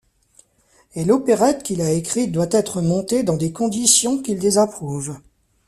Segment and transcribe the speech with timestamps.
[0.95, 5.19] Et l'opérette qu'il a écrite doit être montée dans des conditions qu'il désapprouve.